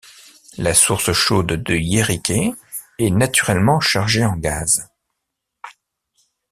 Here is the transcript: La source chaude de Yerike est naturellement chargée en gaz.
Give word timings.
La 0.57 0.73
source 0.73 1.13
chaude 1.13 1.61
de 1.63 1.75
Yerike 1.75 2.33
est 2.97 3.11
naturellement 3.11 3.79
chargée 3.79 4.25
en 4.25 4.35
gaz. 4.35 4.89